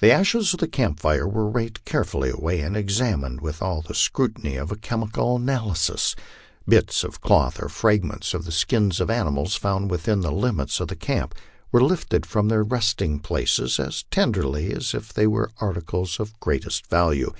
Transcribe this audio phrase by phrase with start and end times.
[0.00, 3.94] The ashes of the camp fires were raked carefully away and examined with all the
[3.94, 6.16] scrutiny of a chemical analy sis.
[6.66, 10.88] Bits of cloth or fragments of the skins of animals found within the limits of
[10.88, 11.36] the camp
[11.70, 16.88] were lifted from their resting places as tenderly as if they were articles of greatest
[16.88, 17.32] value.